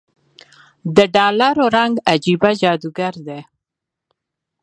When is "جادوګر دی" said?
2.61-3.41